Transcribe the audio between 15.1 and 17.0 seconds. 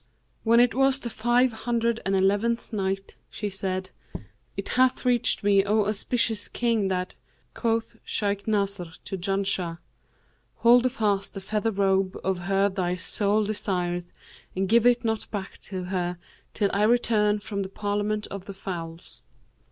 back to her till I